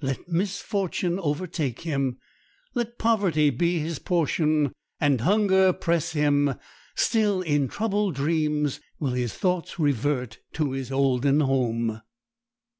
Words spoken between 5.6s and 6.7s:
press him;